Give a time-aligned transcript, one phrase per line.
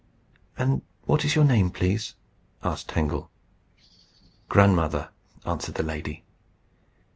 [0.57, 2.15] "And what is your name, please?"
[2.63, 3.29] asked Tangle.
[4.49, 5.09] "Grandmother,"
[5.45, 6.23] answered the lady.